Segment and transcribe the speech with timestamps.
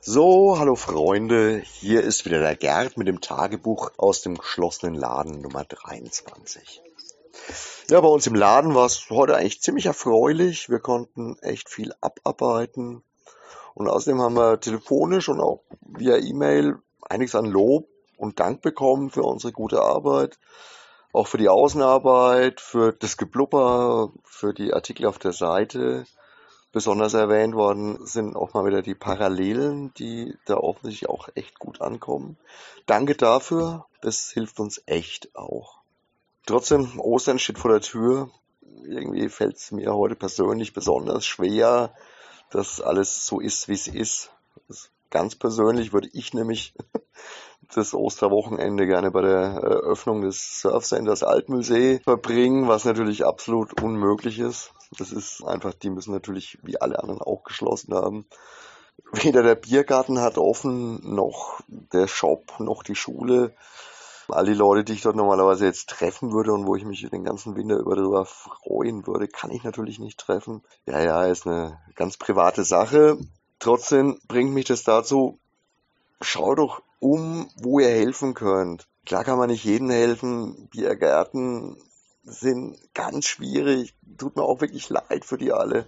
[0.00, 5.40] So, hallo Freunde, hier ist wieder der Gerd mit dem Tagebuch aus dem geschlossenen Laden
[5.40, 6.80] Nummer 23.
[7.90, 10.70] Ja, bei uns im Laden war es heute eigentlich ziemlich erfreulich.
[10.70, 13.02] Wir konnten echt viel abarbeiten.
[13.74, 19.10] Und außerdem haben wir telefonisch und auch via E-Mail einiges an Lob und Dank bekommen
[19.10, 20.38] für unsere gute Arbeit.
[21.12, 26.06] Auch für die Außenarbeit, für das Geblubber, für die Artikel auf der Seite.
[26.78, 31.80] Besonders erwähnt worden sind auch mal wieder die Parallelen, die da offensichtlich auch echt gut
[31.80, 32.36] ankommen.
[32.86, 35.80] Danke dafür, das hilft uns echt auch.
[36.46, 38.30] Trotzdem, Ostern steht vor der Tür.
[38.84, 41.92] Irgendwie fällt es mir heute persönlich besonders schwer,
[42.50, 44.30] dass alles so ist, wie es ist.
[45.10, 46.74] Ganz persönlich würde ich nämlich
[47.74, 54.72] das Osterwochenende gerne bei der Eröffnung des Surfcenters Altmühlsee verbringen, was natürlich absolut unmöglich ist.
[54.96, 58.26] Das ist einfach, die müssen natürlich wie alle anderen auch geschlossen haben.
[59.12, 63.54] Weder der Biergarten hat offen, noch der Shop, noch die Schule.
[64.30, 67.24] All die Leute, die ich dort normalerweise jetzt treffen würde und wo ich mich den
[67.24, 70.62] ganzen Winter über darüber freuen würde, kann ich natürlich nicht treffen.
[70.84, 73.16] Ja, ja, ist eine ganz private Sache.
[73.58, 75.38] Trotzdem bringt mich das dazu,
[76.20, 78.86] schau doch um, wo ihr helfen könnt.
[79.06, 80.68] Klar kann man nicht jedem helfen.
[80.68, 81.78] Biergärten
[82.30, 83.94] sind ganz schwierig.
[84.16, 85.86] Tut mir auch wirklich leid für die alle.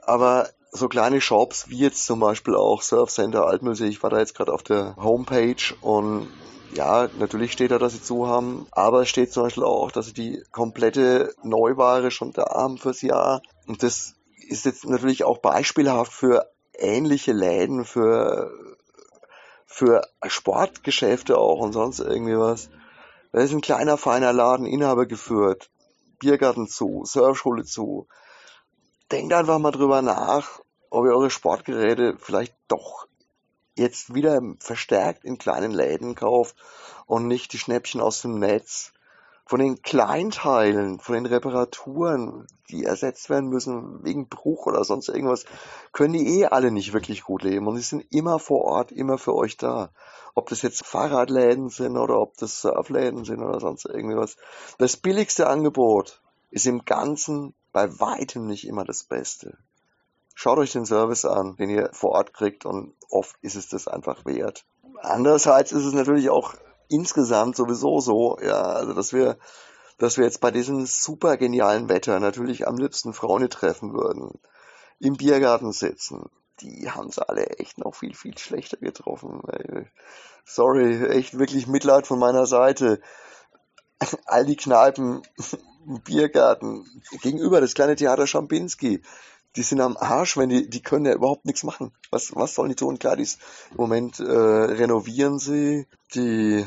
[0.00, 4.18] Aber so kleine Shops wie jetzt zum Beispiel auch Surf Center Altmühlsee, ich war da
[4.18, 6.28] jetzt gerade auf der Homepage und
[6.72, 10.06] ja, natürlich steht da, dass sie zu haben, aber es steht zum Beispiel auch, dass
[10.06, 13.42] sie die komplette Neuware schon da haben fürs Jahr.
[13.66, 14.14] Und das
[14.48, 18.52] ist jetzt natürlich auch beispielhaft für ähnliche Läden, für,
[19.66, 22.70] für Sportgeschäfte auch und sonst irgendwie was.
[23.32, 25.70] Da ist ein kleiner, feiner Laden, Inhaber geführt,
[26.18, 28.08] Biergarten zu, Surfschule zu.
[29.12, 33.06] Denkt einfach mal drüber nach, ob ihr eure Sportgeräte vielleicht doch
[33.76, 36.56] jetzt wieder verstärkt in kleinen Läden kauft
[37.06, 38.92] und nicht die Schnäppchen aus dem Netz
[39.50, 45.44] von den Kleinteilen, von den Reparaturen, die ersetzt werden müssen wegen Bruch oder sonst irgendwas,
[45.90, 47.66] können die eh alle nicht wirklich gut leben.
[47.66, 49.90] Und sie sind immer vor Ort, immer für euch da.
[50.36, 54.36] Ob das jetzt Fahrradläden sind oder ob das Surfläden sind oder sonst irgendwas.
[54.78, 56.22] Das billigste Angebot
[56.52, 59.58] ist im Ganzen bei weitem nicht immer das Beste.
[60.36, 63.88] Schaut euch den Service an, den ihr vor Ort kriegt und oft ist es das
[63.88, 64.64] einfach wert.
[65.02, 66.54] Andererseits ist es natürlich auch
[66.90, 69.38] insgesamt sowieso so, ja, also dass wir,
[69.98, 74.38] dass wir jetzt bei diesem super genialen Wetter natürlich am liebsten Frauen treffen würden,
[74.98, 76.30] im Biergarten sitzen.
[76.60, 79.40] Die haben sie alle echt noch viel, viel schlechter getroffen.
[80.44, 83.00] Sorry, echt wirklich Mitleid von meiner Seite.
[84.26, 85.22] All die Kneipen,
[86.04, 86.84] Biergarten,
[87.22, 89.02] gegenüber das kleine Theater Schampinski,
[89.56, 91.92] die sind am Arsch, wenn die, die können ja überhaupt nichts machen.
[92.10, 92.98] Was, was sollen die tun?
[92.98, 96.64] Klar, die im Moment äh, renovieren sie die,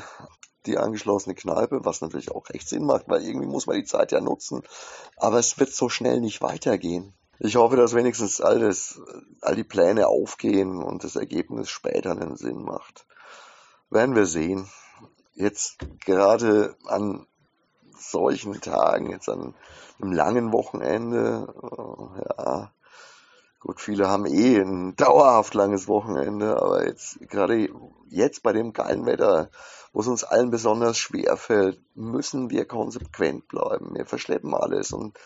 [0.66, 4.12] die angeschlossene Kneipe, was natürlich auch recht Sinn macht, weil irgendwie muss man die Zeit
[4.12, 4.64] ja nutzen.
[5.18, 7.14] Aber es wird so schnell nicht weitergehen.
[7.40, 9.02] Ich hoffe, dass wenigstens alles,
[9.42, 13.06] all die Pläne aufgehen und das Ergebnis später einen Sinn macht.
[13.90, 14.70] Werden wir sehen.
[15.34, 17.26] Jetzt gerade an
[17.98, 19.54] solchen Tagen, jetzt an
[20.02, 22.72] einem langen Wochenende, äh, ja,
[23.60, 27.70] gut, viele haben eh ein dauerhaft langes Wochenende, aber jetzt, gerade
[28.10, 29.50] jetzt bei dem geilen Wetter,
[29.94, 33.96] wo es uns allen besonders schwer fällt, müssen wir konsequent bleiben.
[33.96, 35.18] Wir verschleppen alles und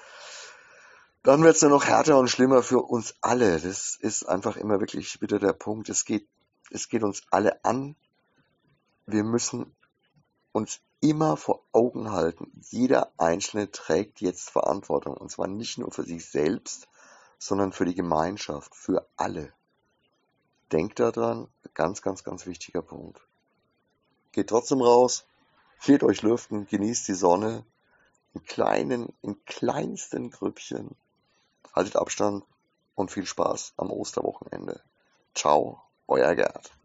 [1.24, 3.60] dann wird es nur noch härter und schlimmer für uns alle.
[3.60, 5.90] Das ist einfach immer wirklich wieder der Punkt.
[5.90, 6.28] Es geht,
[6.72, 7.96] es geht uns alle an.
[9.06, 9.76] Wir müssen
[10.52, 15.16] uns immer vor Augen halten, jeder Einzelne trägt jetzt Verantwortung.
[15.16, 16.88] Und zwar nicht nur für sich selbst,
[17.40, 19.54] sondern für die Gemeinschaft, für alle.
[20.72, 23.22] Denkt daran, ganz, ganz, ganz wichtiger Punkt.
[24.32, 25.26] Geht trotzdem raus,
[25.80, 27.64] fehlt euch lüften, genießt die Sonne,
[28.34, 30.96] in kleinen, in kleinsten Grüppchen.
[31.74, 32.44] Haltet Abstand
[32.96, 34.82] und viel Spaß am Osterwochenende.
[35.34, 36.72] Ciao, euer Gerd.